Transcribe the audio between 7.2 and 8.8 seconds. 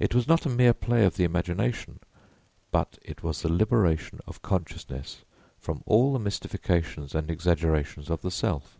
exaggerations of the self.